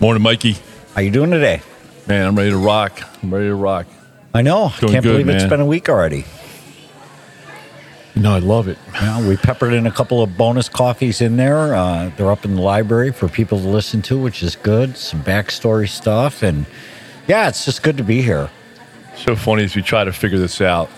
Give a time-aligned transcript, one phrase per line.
[0.00, 0.56] Morning, Mikey.
[0.94, 1.62] How you doing today?
[2.06, 3.00] Man, I'm ready to rock.
[3.22, 3.86] I'm ready to rock.
[4.34, 4.72] I know.
[4.80, 6.24] Doing Can't good, believe it's been a week already.
[8.16, 8.78] No, I love it.
[9.00, 11.74] Know, we peppered in a couple of bonus coffees in there.
[11.74, 14.96] Uh, they're up in the library for people to listen to, which is good.
[14.96, 16.66] Some backstory stuff, and
[17.26, 18.50] yeah, it's just good to be here.
[19.16, 20.90] So funny as we try to figure this out.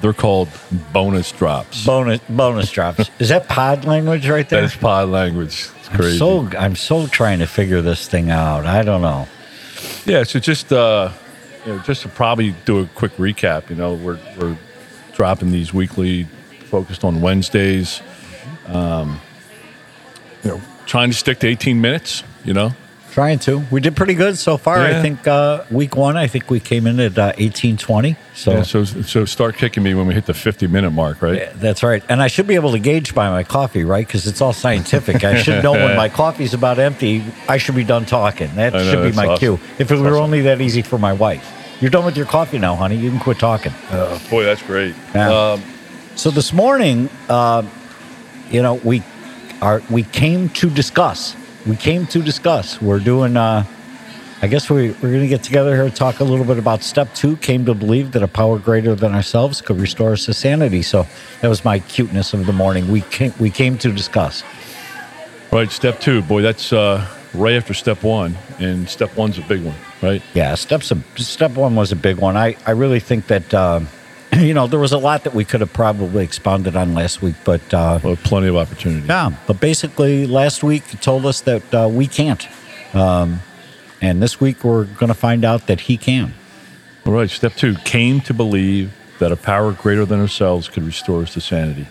[0.00, 0.48] They're called
[0.92, 1.84] bonus drops.
[1.84, 3.10] Bonus bonus drops.
[3.18, 4.62] is that pod language right there?
[4.62, 5.68] That is pod language.
[5.78, 8.64] It's I'm so I'm so trying to figure this thing out.
[8.66, 9.28] I don't know.
[10.06, 11.10] yeah, so just uh,
[11.66, 13.68] you know, just to probably do a quick recap.
[13.70, 14.56] You know, we're we're
[15.12, 16.24] dropping these weekly,
[16.64, 18.00] focused on Wednesdays.
[18.66, 19.20] Um,
[20.44, 22.22] you know, trying to stick to 18 minutes.
[22.44, 22.72] You know,
[23.12, 23.62] Trying to.
[23.70, 24.78] We did pretty good so far.
[24.78, 26.16] I think uh, week one.
[26.16, 28.16] I think we came in at uh, eighteen twenty.
[28.34, 31.36] So Yeah, so so start kicking me when we hit the 50 minute mark, right?
[31.36, 32.02] Yeah, That's right.
[32.08, 34.06] And I should be able to gauge by my coffee, right?
[34.06, 35.24] Because it's all scientific.
[35.24, 38.54] I should know when my coffee's about empty, I should be done talking.
[38.54, 39.58] That know, should be my awesome.
[39.58, 39.60] cue.
[39.78, 40.22] If it were awesome.
[40.22, 41.44] only that easy for my wife.
[41.80, 42.96] You're done with your coffee now, honey.
[42.96, 43.72] You can quit talking.
[43.90, 44.94] Uh, boy, that's great.
[45.14, 45.52] Yeah.
[45.52, 45.62] Um,
[46.14, 47.62] So this morning, uh,
[48.50, 49.02] you know, we
[49.62, 51.36] are we came to discuss.
[51.66, 52.80] We came to discuss.
[52.80, 53.36] We're doing.
[53.36, 53.64] Uh,
[54.42, 56.82] I guess we, we're going to get together here and talk a little bit about
[56.82, 57.36] step two.
[57.38, 60.80] Came to believe that a power greater than ourselves could restore us to sanity.
[60.80, 61.06] So
[61.42, 62.90] that was my cuteness of the morning.
[62.90, 64.42] We came we came to discuss.
[65.52, 69.62] Right, step two, boy, that's uh, right after step one, and step one's a big
[69.62, 70.22] one, right?
[70.32, 70.92] Yeah, steps.
[71.16, 72.36] Step one was a big one.
[72.36, 73.52] I I really think that.
[73.52, 73.88] Um,
[74.38, 77.34] you know, there was a lot that we could have probably expounded on last week,
[77.44, 79.06] but uh, Well, plenty of opportunity.
[79.06, 82.46] Yeah, but basically, last week told us that uh, we can't,
[82.94, 83.40] um,
[84.00, 86.34] and this week we're going to find out that he can.
[87.06, 91.22] All right, step two, came to believe that a power greater than ourselves could restore
[91.22, 91.86] us to sanity.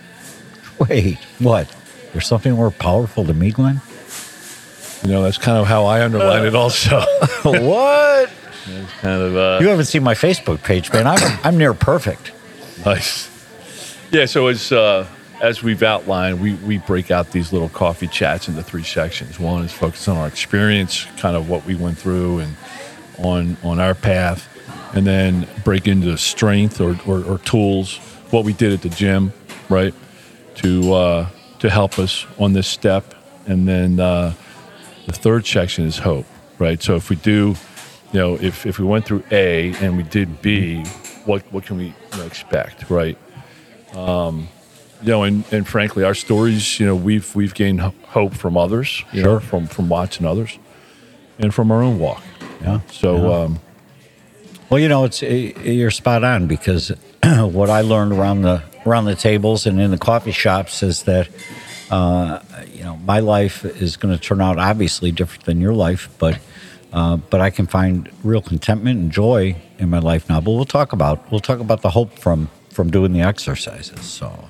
[0.80, 1.74] Wait, what?
[2.14, 3.82] There's something more powerful than me, Glenn.
[5.04, 7.00] You know, that's kind of how I underline it also.
[7.44, 8.30] what?
[8.70, 11.08] It's kind of uh, You haven't seen my Facebook page, man.
[11.08, 12.32] I'm I'm near perfect.
[12.86, 13.28] nice.
[14.12, 15.06] Yeah, so as, uh,
[15.40, 19.40] as we've outlined, we, we break out these little coffee chats into three sections.
[19.40, 22.56] One is focused on our experience, kind of what we went through and
[23.20, 24.48] on, on our path,
[24.96, 27.98] and then break into strength or, or, or tools,
[28.32, 29.32] what we did at the gym,
[29.70, 29.94] right,
[30.56, 31.28] to, uh,
[31.60, 33.14] to help us on this step.
[33.46, 34.34] And then uh,
[35.06, 36.26] the third section is hope,
[36.58, 36.82] right?
[36.82, 37.56] So if we do,
[38.12, 40.84] you know, if, if we went through A and we did B,
[41.26, 43.18] what, what can we you know, expect, right?
[43.94, 44.48] Um,
[45.02, 49.04] you know, and, and frankly, our stories, you know, we've we've gained hope from others,
[49.14, 49.40] you know, Sure.
[49.40, 50.58] from from watching others,
[51.38, 52.22] and from our own walk.
[52.62, 52.82] Yeah.
[52.92, 53.44] So, Yeah.
[53.46, 53.60] um,
[54.70, 56.90] Well, you know, it's you're spot on because
[57.24, 61.30] what I learned around the around the tables and in the coffee shops is that
[61.90, 62.40] uh,
[62.74, 66.38] you know my life is going to turn out obviously different than your life, but
[66.94, 70.42] uh, but I can find real contentment and joy in my life now.
[70.42, 74.02] But we'll talk about we'll talk about the hope from from doing the exercises.
[74.02, 74.50] So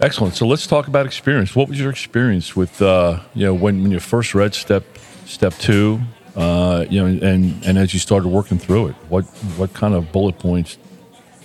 [0.00, 0.34] excellent.
[0.34, 1.56] So let's talk about experience.
[1.56, 4.84] What was your experience with, uh, you know, when, when you first read step
[5.24, 6.00] step two,
[6.36, 9.24] uh, you know, and and as you started working through it, what
[9.56, 10.78] what kind of bullet points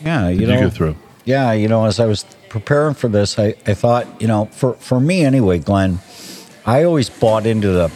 [0.03, 0.95] yeah, you did know, you go through?
[1.25, 4.73] Yeah, you know, as I was preparing for this, I, I thought, you know, for,
[4.75, 5.99] for me anyway, Glenn,
[6.65, 7.91] I always bought into the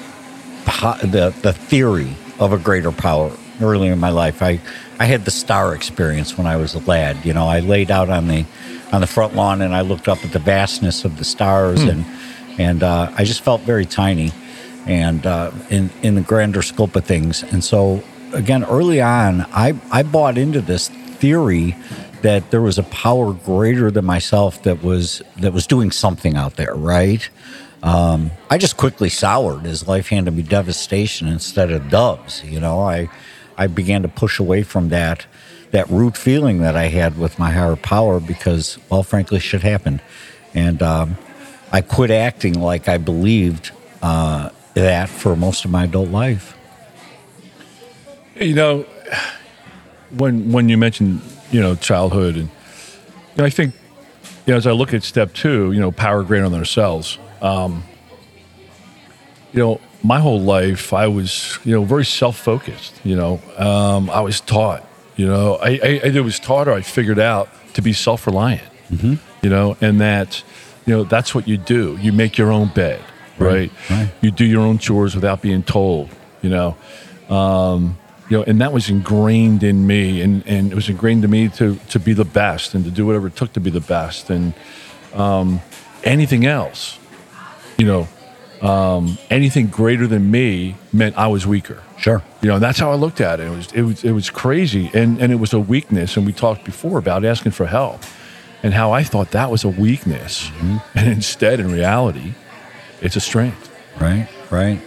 [0.65, 3.31] po- the the theory of a greater power
[3.61, 4.41] early in my life.
[4.41, 4.59] I
[4.99, 7.25] I had the star experience when I was a lad.
[7.25, 8.45] You know, I laid out on the
[8.91, 12.05] on the front lawn and I looked up at the vastness of the stars and
[12.59, 14.31] and uh, I just felt very tiny
[14.85, 17.43] and uh, in in the grander scope of things.
[17.43, 21.75] And so again, early on, I I bought into this theory
[22.21, 26.55] that there was a power greater than myself that was that was doing something out
[26.55, 27.29] there, right?
[27.83, 32.41] Um, I just quickly soured as life handed me devastation instead of doves.
[32.43, 33.09] You know, I
[33.57, 35.25] I began to push away from that
[35.71, 40.01] that root feeling that I had with my higher power because, well, frankly, shit happened,
[40.53, 41.17] and um,
[41.73, 43.71] I quit acting like I believed
[44.01, 46.55] uh, that for most of my adult life.
[48.35, 48.85] You know,
[50.15, 51.21] when when you mentioned
[51.51, 53.73] you know childhood, and you know, I think
[54.45, 57.17] you know as I look at step two, you know, power greater than ourselves.
[57.43, 57.83] Um,
[59.51, 62.99] you know, my whole life I was, you know, very self-focused.
[63.03, 64.83] You know, um, I was taught,
[65.15, 68.63] you know, I, I, I was taught or I figured out to be self-reliant.
[68.89, 69.15] Mm-hmm.
[69.43, 70.43] You know, and that,
[70.85, 71.97] you know, that's what you do.
[72.01, 73.01] You make your own bed,
[73.37, 73.71] right?
[73.89, 74.09] right.
[74.21, 76.09] You do your own chores without being told.
[76.41, 76.77] You know,
[77.29, 77.97] um,
[78.29, 81.49] you know, and that was ingrained in me, and, and it was ingrained in me
[81.49, 84.29] to to be the best and to do whatever it took to be the best,
[84.29, 84.53] and
[85.13, 85.61] um,
[86.03, 86.99] anything else,
[87.77, 88.07] you know,
[88.61, 91.83] um, anything greater than me meant I was weaker.
[91.97, 92.23] Sure.
[92.41, 93.47] You know, and that's how I looked at it.
[93.47, 96.17] It was it was it was crazy, and and it was a weakness.
[96.17, 98.01] And we talked before about asking for help,
[98.61, 100.49] and how I thought that was a weakness,
[100.95, 102.33] and instead, in reality,
[103.01, 103.69] it's a strength.
[103.99, 104.81] Right, right.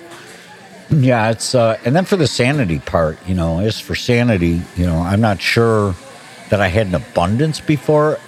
[0.91, 4.87] Yeah, it's uh and then for the sanity part, you know, as for sanity, you
[4.87, 5.95] know, I'm not sure
[6.51, 8.19] that I had an abundance before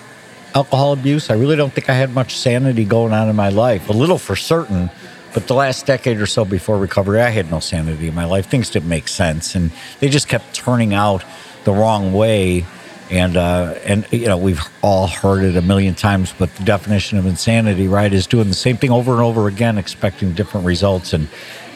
[0.58, 1.30] alcohol abuse.
[1.30, 3.88] I really don't think I had much sanity going on in my life.
[3.88, 4.90] A little for certain,
[5.32, 8.46] but the last decade or so before recovery, I had no sanity in my life.
[8.48, 9.70] Things didn't make sense and
[10.00, 11.22] they just kept turning out
[11.62, 12.66] the wrong way.
[13.10, 17.16] And uh, and you know we've all heard it a million times, but the definition
[17.16, 21.14] of insanity, right, is doing the same thing over and over again, expecting different results,
[21.14, 21.26] and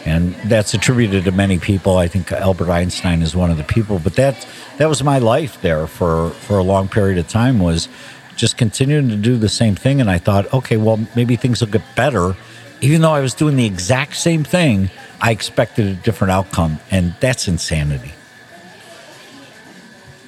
[0.04, 1.96] and that's attributed to many people.
[1.96, 4.46] I think Albert Einstein is one of the people, but that
[4.76, 7.88] that was my life there for for a long period of time was
[8.36, 10.00] just continuing to do the same thing.
[10.00, 12.36] And I thought, okay, well maybe things will get better,
[12.80, 14.90] even though I was doing the exact same thing.
[15.20, 18.10] I expected a different outcome, and that's insanity.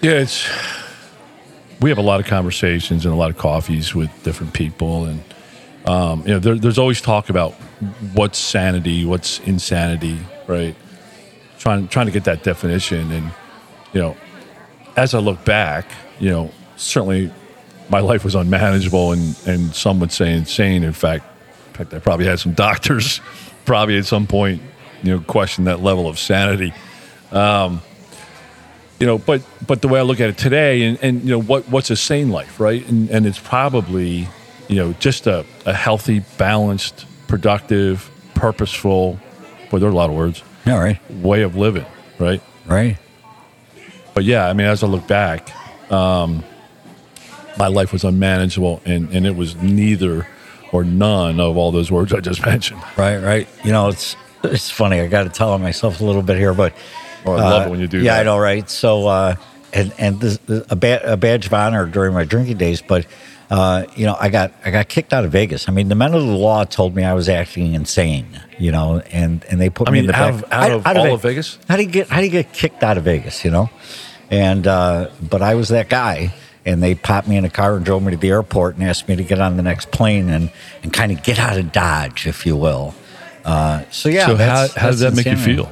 [0.01, 0.49] Yeah, it's
[1.81, 5.25] we have a lot of conversations and a lot of coffees with different people, and
[5.87, 7.53] um, you know, there, there's always talk about
[8.15, 10.77] what's sanity, what's insanity, right?
[11.59, 13.33] Trying trying to get that definition, and
[13.93, 14.17] you know,
[14.97, 15.87] as I look back,
[16.21, 17.33] you know, certainly
[17.89, 20.85] my life was unmanageable, and and some would say insane.
[20.85, 21.25] In fact,
[21.69, 23.21] in fact, I probably had some doctors
[23.65, 24.61] probably at some point,
[25.03, 26.73] you know, question that level of sanity
[29.01, 31.43] you know, but but the way I look at it today, and, and you know,
[31.43, 32.87] what what's a sane life, right?
[32.89, 34.29] And and it's probably,
[34.69, 39.19] you know, just a, a healthy, balanced, productive, purposeful,
[39.71, 41.87] boy, there are a lot of words, All right, way of living,
[42.19, 42.41] right?
[42.67, 42.97] right.
[44.15, 45.51] But yeah, I mean, as I look back,
[45.91, 46.45] um,
[47.59, 50.27] my life was unmanageable, and and it was neither
[50.73, 52.83] or none of all those words I just mentioned.
[52.97, 53.49] Right, right.
[53.65, 55.01] You know, it's it's funny.
[55.01, 56.75] I got to tell on myself a little bit here, but
[57.27, 58.21] Oh, I love it when you do Yeah, that.
[58.21, 58.69] I know, right?
[58.69, 59.37] So, uh,
[59.73, 63.07] and and this, a, ba- a badge of honor during my drinking days, but
[63.51, 65.67] uh, you know, I got I got kicked out of Vegas.
[65.69, 68.27] I mean, the men of the law told me I was acting insane.
[68.59, 70.97] You know, and and they put I me mean, in the out back of- out
[70.97, 71.59] of all of Vegas?
[71.69, 73.43] How do you get how do you get kicked out of Vegas?
[73.45, 73.71] You know,
[74.31, 76.35] and uh, but I was that guy.
[76.67, 79.07] And they popped me in a car and drove me to the airport and asked
[79.09, 80.51] me to get on the next plane and,
[80.83, 82.95] and kind of get out of Dodge, if you will.
[83.45, 85.71] Uh, so yeah, so how how does that make you feel?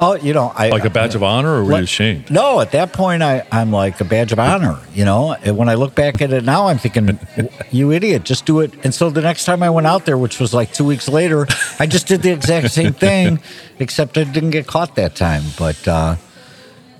[0.00, 2.28] Oh, you know, I Like a badge of honor, or were you ashamed?
[2.28, 4.80] No, at that point, I, I'm like a badge of honor.
[4.92, 7.20] You know, and when I look back at it now, I'm thinking,
[7.70, 8.72] you idiot, just do it.
[8.82, 11.46] And so the next time I went out there, which was like two weeks later,
[11.78, 13.38] I just did the exact same thing,
[13.78, 15.44] except I didn't get caught that time.
[15.56, 16.16] But uh,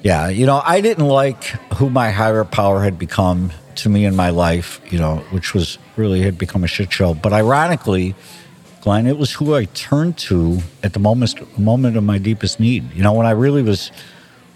[0.02, 1.44] yeah, you know, I didn't like
[1.75, 5.79] who my higher power had become to me in my life, you know, which was
[5.96, 7.15] really had become a shit show.
[7.15, 8.15] But ironically,
[8.81, 12.93] Glenn, it was who I turned to at the moment moment of my deepest need.
[12.93, 13.93] You know, when I really was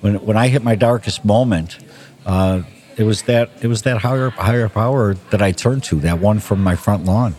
[0.00, 1.78] when when I hit my darkest moment,
[2.26, 2.62] uh,
[2.96, 6.40] it was that it was that higher higher power that I turned to, that one
[6.40, 7.36] from my front lawn.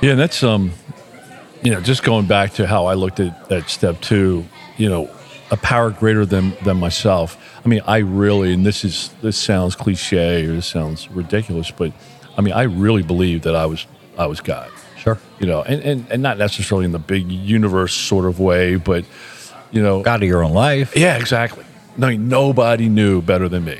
[0.00, 0.70] Yeah, and that's um,
[1.62, 4.44] you know, just going back to how I looked at, at step two,
[4.76, 5.10] you know,
[5.50, 7.36] a power greater than than myself.
[7.64, 11.92] I mean, I really, and this is this sounds cliche or this sounds ridiculous, but
[12.36, 13.86] I mean, I really believe that I was
[14.18, 14.70] I was God.
[14.98, 15.18] Sure.
[15.38, 19.04] You know, and, and, and not necessarily in the big universe sort of way, but
[19.70, 20.96] you know, God of your own life.
[20.96, 21.64] yeah, exactly.
[21.96, 23.78] No, nobody knew better than me.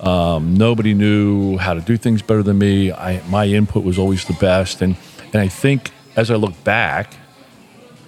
[0.00, 2.90] Um, nobody knew how to do things better than me.
[2.90, 4.96] I, my input was always the best, and
[5.32, 7.14] and I think as I look back,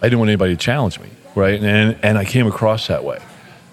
[0.01, 1.61] I didn't want anybody to challenge me, right?
[1.62, 3.19] And and I came across that way.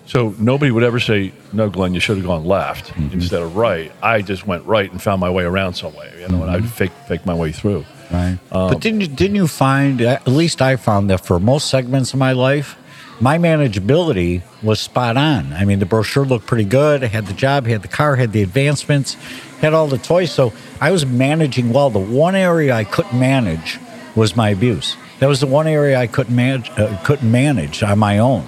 [0.06, 3.14] So nobody would ever say, "No, Glenn, you should have gone left mm-hmm.
[3.14, 6.28] instead of right." I just went right and found my way around some way, you
[6.28, 6.68] know, and I'd mm-hmm.
[6.68, 7.86] fake fake my way through.
[8.12, 8.40] Right.
[8.52, 12.14] Um, but didn't you, didn't you find, at least I found that for most segments
[12.14, 12.76] of my life,
[13.20, 15.54] my manageability was spot on.
[15.54, 17.04] I mean, the brochure looked pretty good.
[17.04, 19.14] I had the job, had the car, had the advancements,
[19.62, 20.32] had all the toys.
[20.32, 21.90] So I was managing well.
[21.90, 23.78] The one area I couldn't manage
[24.16, 24.96] was my abuse.
[25.20, 28.46] That was the one area I couldn't manage, uh, couldn't manage on my own.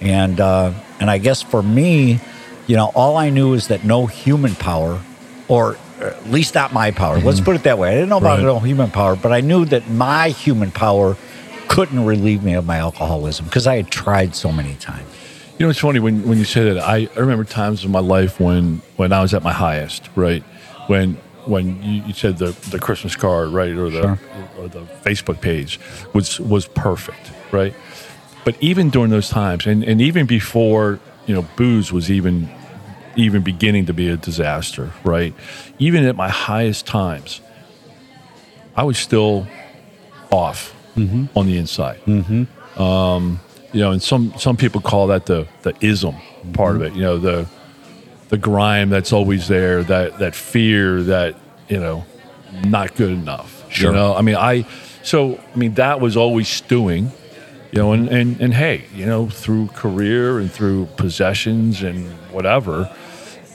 [0.00, 2.20] And, uh, and I guess for me,
[2.66, 5.00] you know, all I knew is that no human power,
[5.48, 7.18] or at least not my power.
[7.18, 7.90] Let's put it that way.
[7.90, 8.44] I didn't know about Right.
[8.44, 11.16] no human power, but I knew that my human power
[11.68, 15.06] couldn't relieve me of my alcoholism because I had tried so many times.
[15.58, 16.82] You know, it's funny when, when you say that.
[16.82, 20.42] I, I remember times in my life when, when I was at my highest, right?
[20.86, 24.18] When when you, you said the, the Christmas card, right, or the Sure.
[24.58, 25.78] or the Facebook page
[26.12, 27.74] was was perfect, right?
[28.44, 32.48] But even during those times, and, and even before you know booze was even
[33.16, 35.34] even beginning to be a disaster, right?
[35.78, 37.40] Even at my highest times,
[38.76, 39.46] I was still
[40.30, 40.74] off
[41.34, 41.98] on the inside.
[42.06, 42.80] Mm-hmm.
[42.82, 43.40] Um,
[43.72, 46.14] you know, and some some people call that the the ism
[46.52, 46.94] part of it.
[46.94, 47.46] You know, the
[48.30, 51.36] the grime that's always there, that that fear that
[51.68, 52.04] you know,
[52.64, 53.70] not good enough.
[53.70, 53.90] Sure.
[53.90, 54.66] You know, I mean, I
[55.02, 57.12] so I mean that was always stewing.
[57.72, 62.92] You know, and, and, and hey, you know, through career and through possessions and whatever,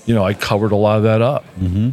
[0.06, 1.44] you know, I covered a lot of that up.
[1.60, 1.90] Mm-hmm.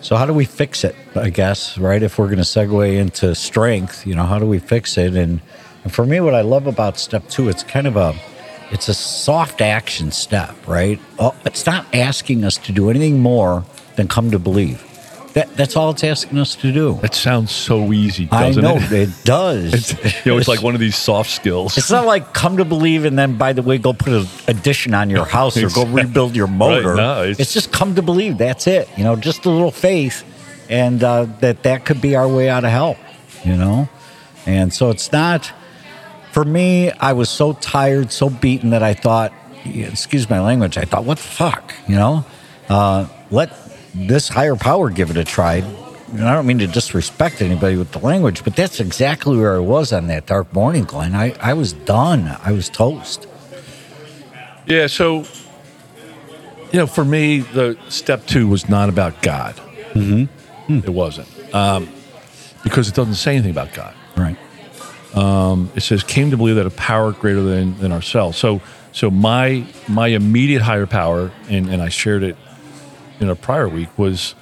[0.00, 0.96] So how do we fix it?
[1.14, 2.02] I guess right.
[2.02, 5.14] If we're going to segue into strength, you know, how do we fix it?
[5.14, 5.40] And,
[5.84, 8.12] and for me, what I love about step two, it's kind of a,
[8.70, 10.98] it's a soft action step, right?
[11.18, 13.64] Oh, it's not asking us to do anything more
[13.96, 14.86] than come to believe.
[15.34, 16.98] That that's all it's asking us to do.
[17.02, 18.90] That sounds so easy, doesn't I know it?
[18.90, 19.72] it does.
[20.02, 21.78] It's, you know, it's like one of these soft skills.
[21.78, 24.92] It's not like come to believe and then, by the way, go put an addition
[24.92, 26.96] on your house or go rebuild your motor.
[26.96, 28.38] no, it's, it's- just come to believe.
[28.38, 28.88] That's it.
[28.96, 30.24] You know, just a little faith,
[30.68, 32.96] and uh, that that could be our way out of hell.
[33.44, 33.88] You know,
[34.46, 35.52] and so it's not.
[36.32, 39.32] For me, I was so tired, so beaten that I thought,
[39.64, 42.24] excuse my language, I thought, what the fuck, you know?
[42.68, 43.52] Uh, let
[43.94, 45.56] this higher power give it a try.
[46.12, 49.60] And I don't mean to disrespect anybody with the language, but that's exactly where I
[49.60, 51.14] was on that dark morning, Glenn.
[51.14, 52.36] I, I was done.
[52.42, 53.26] I was toast.
[54.66, 55.24] Yeah, so
[56.72, 59.56] you know, for me, the step two was not about God.
[59.94, 60.78] Mm-hmm.
[60.78, 61.88] It wasn't um,
[62.62, 63.94] because it doesn't say anything about God.
[64.16, 64.36] Right.
[65.14, 68.38] Um, it says came to believe that a power greater than, than ourselves.
[68.38, 68.60] So,
[68.92, 72.36] so my my immediate higher power, and, and I shared it
[73.18, 74.34] in a prior week was,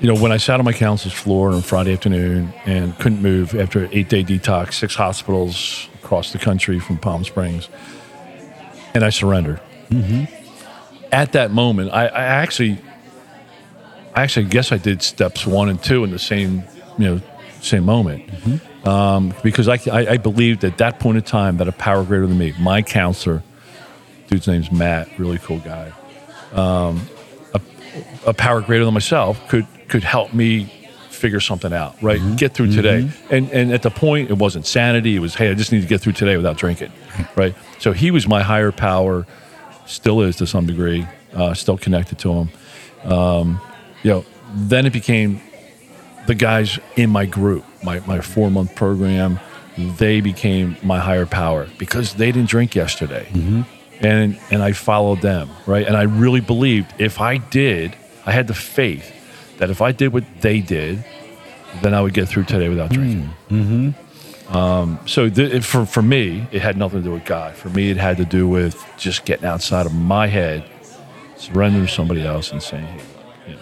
[0.00, 3.54] you know, when I sat on my counselor's floor on Friday afternoon and couldn't move
[3.54, 7.68] after an eight day detox, six hospitals across the country from Palm Springs,
[8.94, 9.60] and I surrendered.
[9.90, 10.24] Mm-hmm.
[11.12, 12.78] At that moment, I, I actually,
[14.14, 16.64] I actually guess I did steps one and two in the same,
[16.98, 17.20] you know,
[17.60, 18.75] same moment mm-hmm.
[18.86, 22.26] Um, because I, I, I believed at that point in time that a power greater
[22.26, 23.42] than me, my counselor,
[24.28, 25.92] dude's name's Matt, really cool guy,
[26.52, 27.02] um,
[27.54, 27.60] a,
[28.26, 30.72] a power greater than myself could could help me
[31.10, 32.20] figure something out, right?
[32.36, 33.10] Get through today.
[33.30, 35.16] And and at the point, it wasn't sanity.
[35.16, 36.92] It was, hey, I just need to get through today without drinking,
[37.36, 37.54] right?
[37.78, 39.26] So he was my higher power,
[39.86, 43.10] still is to some degree, uh, still connected to him.
[43.10, 43.60] Um,
[44.02, 44.24] you know,
[44.54, 45.40] then it became
[46.26, 49.38] the guys in my group, my, my four month program,
[49.76, 53.26] they became my higher power because they didn't drink yesterday.
[54.00, 55.86] And, and I followed them, right?
[55.86, 59.06] And I really believed if I did, I had the faith
[59.58, 61.02] that if I did what they did,
[61.82, 63.94] then I would get through today without drinking.
[64.48, 67.54] Um, so th- it- for, for me, it had nothing to do with God.
[67.56, 70.64] For me, it had to do with just getting outside of my head,
[71.36, 73.00] surrendering to somebody else and saying, hey,
[73.48, 73.60] you know,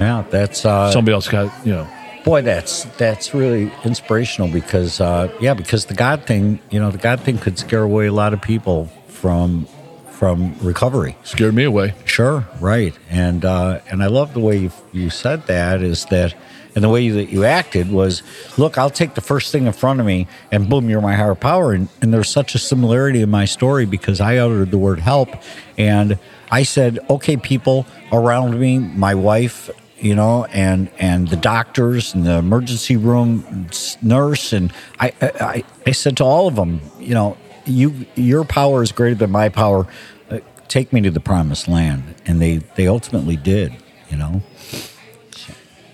[0.00, 1.88] Yeah, that's uh, somebody else got, you know,
[2.28, 6.98] boy, that's that's really inspirational because uh, yeah, because the God thing, you know, the
[6.98, 9.66] God thing could scare away a lot of people from
[10.10, 11.16] from recovery.
[11.22, 11.94] scared me away.
[12.04, 16.34] Sure, right, and uh, and I love the way you, you said that is that,
[16.74, 18.22] and the way that you acted was,
[18.58, 21.34] look, I'll take the first thing in front of me, and boom, you're my higher
[21.34, 24.98] power, and, and there's such a similarity in my story because I uttered the word
[24.98, 25.30] help,
[25.78, 26.18] and
[26.50, 32.24] I said, okay, people around me, my wife, you know, and and the doctors and
[32.24, 33.68] the emergency room
[34.02, 37.36] nurse, and I I, I- said to all of them, you know,
[37.66, 39.86] you your power is greater than my power.
[40.30, 40.38] Uh,
[40.68, 43.72] take me to the promised land, and they they ultimately did.
[44.10, 44.42] You know,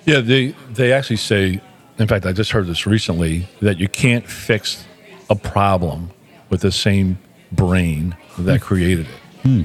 [0.04, 1.61] Yeah, they they actually say.
[1.96, 4.84] In fact, I just heard this recently that you can't fix
[5.30, 6.11] a problem
[6.50, 7.18] with the same
[7.52, 9.49] brain that created it.
[9.49, 9.64] Know,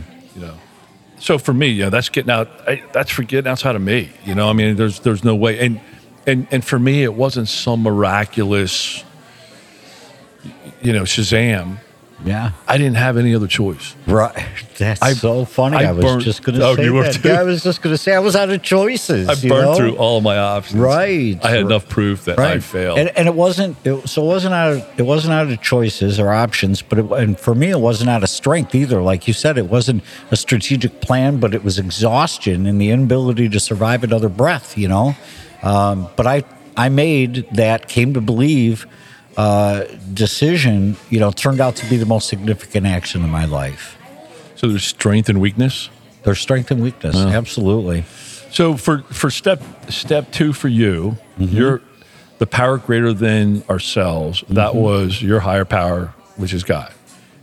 [1.20, 2.50] so for me, yeah, that's getting out.
[2.68, 4.10] I, that's for getting outside of me.
[4.26, 5.60] You know, I mean, there's there's no way.
[5.60, 5.82] And
[6.26, 9.04] and and for me, it wasn't some miraculous,
[10.82, 11.78] you know, Shazam.
[12.26, 13.96] Yeah, I didn't have any other choice.
[14.08, 14.36] right.
[14.78, 15.78] That's I- so funny.
[15.78, 17.26] I, I was burnt- just going to Oh, say that.
[17.26, 19.28] Yeah, I was just going to say I was out of choices.
[19.28, 19.76] I burned know?
[19.76, 20.80] through all my options.
[20.80, 21.38] Right.
[21.44, 22.98] I had enough proof that I failed.
[22.98, 23.76] And, and it wasn't.
[23.86, 24.74] It, so it wasn't out.
[24.74, 28.10] Of, it wasn't out of choices or options, but it, and for me, it wasn't
[28.10, 29.02] out of strength either.
[29.02, 33.50] Like you said, it wasn't a strategic plan, but it was exhaustion and the inability
[33.50, 34.78] to survive another breath.
[34.78, 35.16] You know,
[35.62, 36.44] um, but I
[36.78, 38.88] I made that came to believe
[39.40, 43.98] uh, decision, you know, turned out to be the most significant action in my life.
[44.56, 45.90] So there's strength and weakness.
[46.24, 48.04] There's strength and weakness, absolutely.
[48.52, 51.82] So for for step step two for you, you're
[52.40, 54.44] the power greater than ourselves.
[54.50, 56.92] That was your higher power, which is God.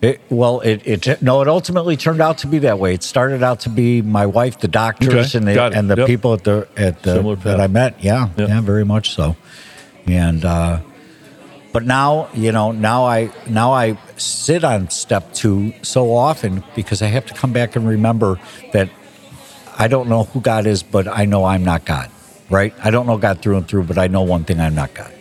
[0.03, 2.93] It, well, it, it no, it ultimately turned out to be that way.
[2.93, 6.07] It started out to be my wife, the doctors, Okay, and the and the Yep.
[6.07, 7.61] people at the at the Similar that path.
[7.61, 8.05] I met.
[8.05, 8.49] Yeah, Yep.
[8.51, 9.37] yeah, very much so.
[10.07, 10.81] And uh,
[11.77, 17.03] but now you know now I now I sit on step two so often because
[17.03, 18.41] I have to come back and remember
[18.73, 18.89] that
[19.77, 22.11] I don't know who God is, but I know I'm not God.
[22.49, 22.73] Right?
[22.83, 25.13] I don't know God through and through, but I know one thing: I'm not God.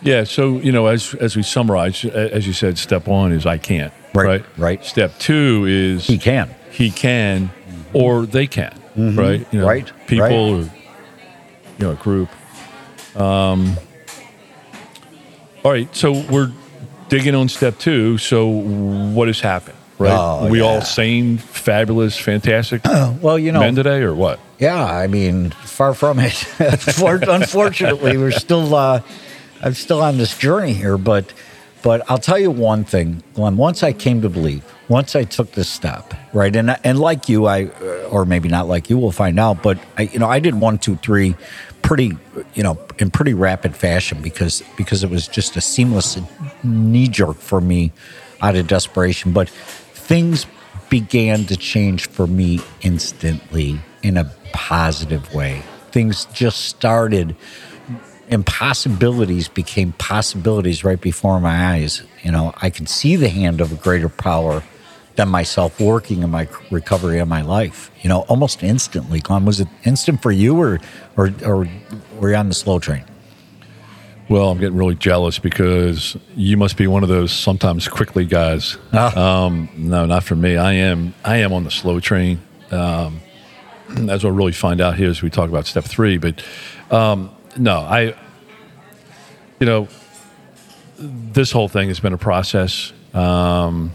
[0.00, 0.24] Yeah.
[0.24, 3.92] So you know, as as we summarize, as you said, step one is I can't.
[4.14, 4.44] Right, Right.
[4.56, 4.82] right.
[4.82, 6.54] Step two is He can.
[6.70, 7.50] he can,
[7.92, 8.72] or they can.
[8.96, 9.46] Right.
[9.52, 10.32] You know, Right, People right.
[10.32, 12.30] or you know a group.
[13.14, 13.76] Um,
[15.66, 15.92] all right.
[15.96, 16.52] So we're
[17.08, 18.18] digging on step two.
[18.18, 19.76] So what has happened?
[19.98, 20.12] Right.
[20.16, 20.64] Oh, we yeah.
[20.64, 22.82] all sane, fabulous, fantastic
[23.20, 24.38] Well, you know, men today, or what?
[24.60, 26.46] Yeah, I mean, far from it.
[26.60, 29.00] Unfortunately, we're still uh,
[29.60, 31.32] I'm still on this journey here, but
[31.82, 33.56] but I'll tell you one thing, Glenn.
[33.56, 37.46] Once I came to believe, once I took this step, right, and and like you,
[37.46, 37.64] I
[38.10, 39.64] or maybe not like you, we'll find out.
[39.64, 41.34] But I, you know, I did one, two, three,
[41.86, 42.16] pretty,
[42.54, 46.18] you know, in pretty rapid fashion because because it was just a seamless
[46.64, 47.92] knee jerk for me
[48.42, 49.32] out of desperation.
[49.32, 50.46] But things
[50.90, 55.62] began to change for me instantly in a positive way.
[55.92, 57.36] Things just started,
[58.28, 62.02] impossibilities became possibilities right before my eyes.
[62.24, 64.64] You know, I could see the hand of a greater power
[65.16, 67.90] than myself working in my recovery of my life.
[68.02, 69.20] You know, almost instantly.
[69.20, 70.80] Glenn, was it instant for you, or
[71.16, 71.66] or or
[72.18, 73.04] were you on the slow train?
[74.28, 78.76] Well, I'm getting really jealous because you must be one of those sometimes quickly guys.
[78.92, 79.44] Ah.
[79.44, 80.56] Um, no, not for me.
[80.56, 81.14] I am.
[81.24, 82.40] I am on the slow train.
[82.70, 83.20] Um,
[84.08, 86.18] as we'll really find out here as we talk about step three.
[86.18, 86.42] But
[86.90, 88.14] um, no, I.
[89.58, 89.88] You know,
[90.98, 92.92] this whole thing has been a process.
[93.14, 93.90] Um,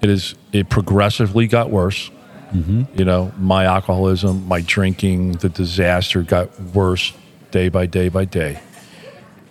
[0.00, 0.34] it is.
[0.52, 2.10] It progressively got worse.
[2.50, 7.12] You know, my alcoholism, my drinking, the disaster got worse
[7.50, 8.60] day by day by day.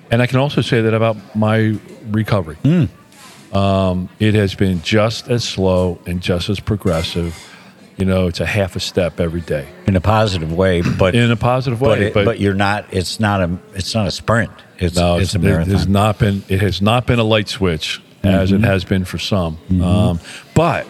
[0.09, 1.77] And I can also say that about my
[2.09, 2.57] recovery.
[3.53, 7.37] Um, it has been just as slow and just as progressive.
[7.97, 11.31] You know, it's a half a step every day In a positive way, but in
[11.31, 12.07] a positive but, way.
[12.07, 12.85] it, but you're not.
[12.91, 13.57] It's not a.
[13.73, 14.51] It's not a sprint.
[14.79, 15.73] It's no, it's a marathon.
[15.73, 16.43] it has not been.
[16.47, 18.63] It has not been a light switch as Mm-hmm.
[18.63, 19.57] it has been for some.
[19.81, 20.19] Um,
[20.53, 20.87] but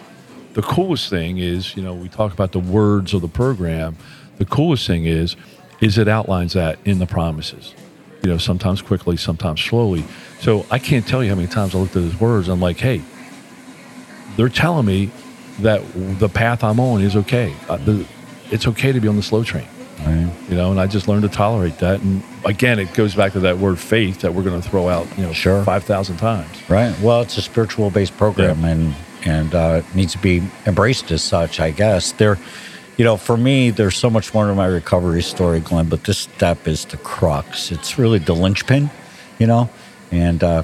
[0.54, 3.96] the coolest thing is, you know, we talk about the words of the program.
[4.38, 5.36] The coolest thing is,
[5.80, 7.74] is it outlines that in the promises.
[8.22, 10.04] You know, sometimes quickly, sometimes slowly.
[10.40, 12.48] So I can't tell you how many times I looked at his words.
[12.48, 13.02] I'm like, hey,
[14.36, 15.10] they're telling me
[15.60, 15.82] that
[16.18, 17.54] the path I'm on is okay.
[17.68, 18.06] Uh, the,
[18.50, 19.66] it's okay to be on the slow train
[20.06, 20.30] Right.
[20.48, 22.00] you know, and I just learned to tolerate that.
[22.00, 25.06] And again, it goes back to that word faith that we're going to throw out,
[25.18, 25.64] you know, Sure.
[25.64, 26.48] five thousand times.
[26.68, 26.94] Right.
[27.00, 28.68] Well, it's a spiritual based program Yeah.
[28.68, 32.12] and and uh, needs to be embraced as such, I guess.
[32.12, 32.38] There,
[32.96, 36.18] you know, for me, there's so much more to my recovery story, Glenn, but this
[36.18, 37.72] step is the crux.
[37.72, 38.90] It's really the linchpin,
[39.40, 39.68] you know,
[40.12, 40.62] and uh,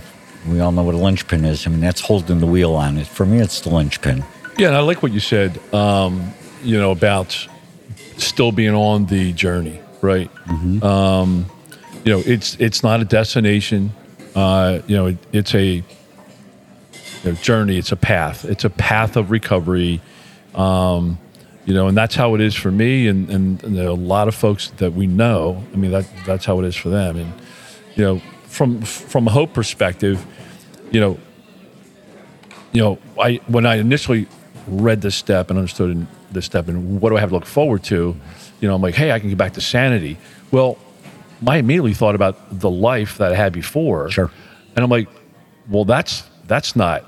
[0.49, 1.67] we all know what a linchpin is.
[1.67, 3.09] I mean, that's holding the wheel on it.
[3.09, 4.25] For me, it's the linchpin.
[4.57, 5.59] Yeah, and I like what you said.
[5.75, 7.49] Um, you know about
[8.19, 10.31] still being on the journey, right?
[10.83, 11.47] Um,
[12.05, 13.93] you know, it's it's not a destination.
[14.35, 15.85] Uh, you know, it, it's a you
[17.25, 17.79] know, journey.
[17.79, 18.45] It's a path.
[18.45, 20.01] It's a path of recovery.
[20.55, 21.19] Um,
[21.65, 24.35] you know, and that's how it is for me, and, and, and a lot of
[24.35, 25.65] folks that we know.
[25.73, 27.17] I mean, that that's how it is for them.
[27.17, 27.33] And
[27.95, 30.25] you know, from from a hope perspective,
[30.91, 31.19] you know,
[32.73, 34.27] you know, I when I initially
[34.67, 37.83] read this step and understood this step and what do I have to look forward
[37.85, 38.15] to,
[38.61, 40.19] you know, I'm like, hey, I can get back to sanity.
[40.51, 40.79] Well,
[41.47, 44.11] I immediately thought about the life that I had before.
[44.11, 44.31] Sure.
[44.77, 45.09] And I'm like,
[45.69, 47.05] well, that's that's not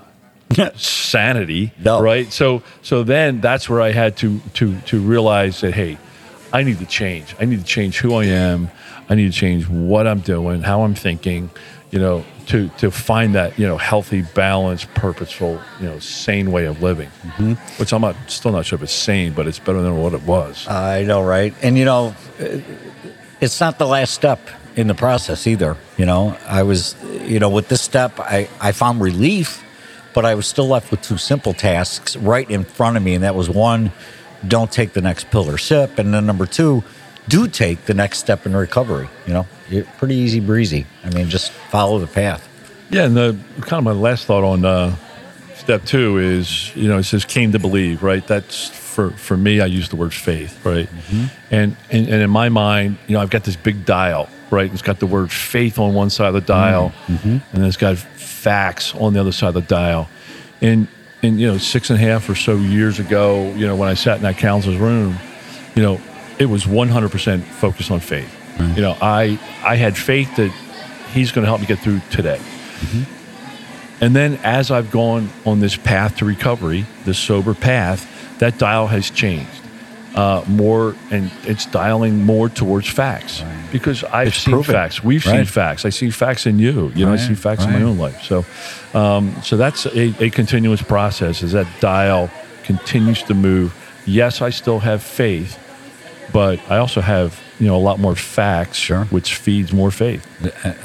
[0.75, 2.01] sanity, No.
[2.01, 2.31] right?
[2.31, 5.97] So so then that's where I had to to to realize that hey,
[6.53, 7.35] I need to change.
[7.39, 8.69] I need to change who I am.
[9.09, 11.49] I need to change what I'm doing, how I'm thinking,
[11.91, 16.65] you know, to to find that, you know, healthy, balanced, purposeful, you know, sane way
[16.65, 17.09] of living.
[17.23, 17.53] Mm-hmm.
[17.79, 20.23] Which I'm not still not sure if it's sane, but it's better than what it
[20.23, 20.67] was.
[20.67, 21.53] I know, right?
[21.61, 22.59] And you know, uh,
[23.39, 24.39] it's not the last step
[24.77, 25.75] in the process either.
[25.97, 29.63] You know, I was, you know, with this step, I, I found relief,
[30.13, 33.15] but I was still left with two simple tasks right in front of me.
[33.15, 33.91] And that was one,
[34.47, 35.97] don't take the next pill or sip.
[35.97, 36.83] And then number two,
[37.27, 39.09] do take the next step in recovery.
[39.25, 40.85] You know, You're pretty easy breezy.
[41.03, 42.47] I mean, just follow the path.
[42.89, 44.95] Yeah, and the kind of my last thought on uh,
[45.55, 48.25] step two is, you know, it says came to believe, right?
[48.25, 49.59] That's for for me.
[49.59, 50.87] I use the word faith, right?
[50.87, 51.25] Mm-hmm.
[51.51, 54.71] And, and and in my mind, you know, I've got this big dial, right?
[54.71, 57.13] It's got the word faith on one side of the dial, mm-hmm.
[57.13, 57.27] Mm-hmm.
[57.27, 60.09] and then it's got facts on the other side of the dial.
[60.61, 60.87] And
[61.21, 63.95] and you know, six and a half or so years ago, you know, when I
[63.95, 65.17] sat in that counselor's room,
[65.75, 65.99] you know,
[66.39, 68.33] it was 100% focused on faith.
[68.75, 70.51] You know, I I had faith that
[71.13, 72.39] he's going to help me get through today.
[74.01, 78.05] And then as I've gone on this path to recovery, this sober path,
[78.39, 79.49] that dial has changed.
[80.15, 84.73] Uh, more and it's dialing more towards facts because I've It's seen proven.
[84.73, 85.03] facts.
[85.03, 85.85] We've seen facts.
[85.85, 86.91] I see facts in you.
[86.95, 88.23] You know, I see facts in my own life.
[88.23, 88.43] So,
[88.99, 91.43] um, so that's a, a continuous process.
[91.43, 92.31] As that dial
[92.63, 93.75] continues to move.
[94.07, 95.59] Yes, I still have faith,
[96.33, 99.05] but I also have you know a lot more facts, Sure.
[99.05, 100.25] which feeds more faith.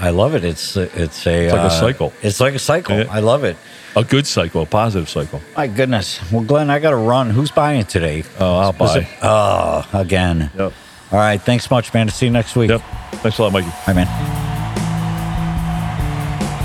[0.01, 0.45] I love it.
[0.45, 2.13] It's it's a It's like a uh, cycle.
[2.23, 2.99] It's like a cycle.
[2.99, 3.07] Yeah.
[3.11, 3.57] I love it.
[3.95, 5.43] A good cycle, a positive cycle.
[5.55, 6.19] My goodness.
[6.33, 7.29] Well, Glenn, I got to run.
[7.29, 8.25] Who's buying today?
[8.41, 9.01] Oh, I'll Was buy.
[9.01, 10.51] it- Oh, again.
[10.57, 10.73] Yep.
[11.13, 11.39] All right.
[11.41, 12.09] Thanks much, man.
[12.09, 12.71] See you next week.
[12.71, 12.81] Yep.
[13.17, 13.69] Thanks a lot, Mikey.
[13.87, 14.09] Bye, man.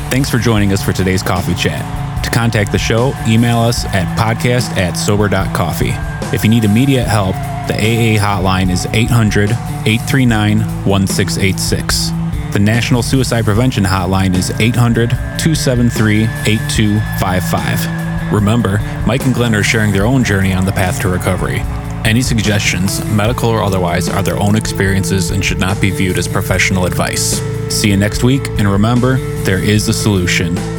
[0.10, 1.84] Thanks for joining us for today's coffee chat.
[2.24, 6.17] To contact the show, email us at podcast at sober.coffee.
[6.34, 7.36] If you need immediate help,
[7.68, 12.10] the AA hotline is 800 839 1686.
[12.52, 18.34] The National Suicide Prevention Hotline is 800 273 8255.
[18.34, 21.60] Remember, Mike and Glenn are sharing their own journey on the path to recovery.
[22.04, 26.28] Any suggestions, medical or otherwise, are their own experiences and should not be viewed as
[26.28, 27.40] professional advice.
[27.70, 30.77] See you next week, and remember, there is a solution.